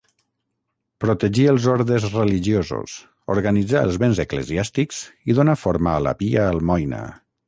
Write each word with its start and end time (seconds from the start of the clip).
Protegí 1.03 1.43
els 1.49 1.65
ordes 1.73 2.07
religiosos, 2.13 2.95
organitzà 3.33 3.83
els 3.89 3.99
béns 4.05 4.21
eclesiàstics 4.23 5.03
i 5.33 5.37
donà 5.41 5.55
forma 5.65 5.93
a 5.97 6.01
la 6.07 6.15
Pia 6.23 6.47
Almoina. 6.55 7.03